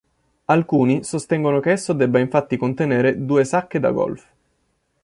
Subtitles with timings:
[0.45, 4.27] Alcuni sostengono che esso debba infatti contenere "due sacche da golf".